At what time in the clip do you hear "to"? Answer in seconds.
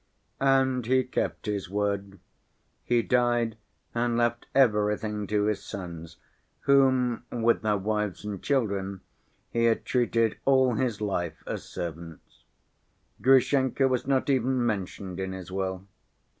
5.27-5.43